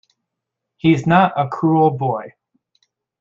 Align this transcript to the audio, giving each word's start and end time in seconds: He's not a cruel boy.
He's 0.77 1.05
not 1.05 1.31
a 1.39 1.47
cruel 1.47 1.91
boy. 1.91 2.33